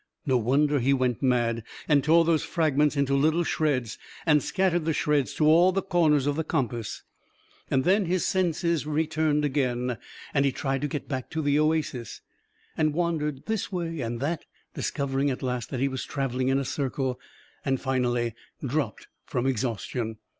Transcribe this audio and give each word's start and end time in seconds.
No 0.25 0.35
wonder 0.35 0.79
he 0.79 0.95
went 0.95 1.21
mad, 1.21 1.63
and 1.87 2.03
tore 2.03 2.25
those 2.25 2.41
frag 2.41 2.75
ments 2.75 2.97
into 2.97 3.13
little 3.13 3.43
shreds, 3.43 3.99
and 4.25 4.41
scattered 4.41 4.85
the 4.85 4.93
shreds 4.93 5.35
to 5.35 5.45
all 5.45 5.71
the 5.71 5.83
corners 5.83 6.25
of 6.25 6.35
the 6.35 6.43
compass. 6.43 7.03
And 7.69 7.83
then 7.83 8.05
his 8.07 8.25
senses 8.25 8.81
338 8.81 8.81
A 8.81 8.81
KING 8.81 8.93
IN 8.95 9.27
BABYLON 9.27 9.41
returned 9.45 9.45
again, 9.91 10.03
and 10.33 10.45
he 10.45 10.51
tried 10.51 10.81
to 10.81 10.87
get 10.87 11.07
back 11.07 11.29
to 11.29 11.43
the 11.43 11.59
oasis, 11.59 12.21
and 12.75 12.95
wandered 12.95 13.45
this 13.45 13.71
way 13.71 14.01
and 14.01 14.19
that; 14.21 14.43
discovering 14.73 15.29
at 15.29 15.43
last, 15.43 15.69
that 15.69 15.79
he 15.79 15.87
was 15.87 16.03
travelling 16.03 16.47
in 16.47 16.57
a 16.57 16.65
circle; 16.65 17.19
and 17.63 17.79
finally 17.79 18.33
dropped 18.65 19.05
from 19.27 19.45
exhaustion. 19.45 20.17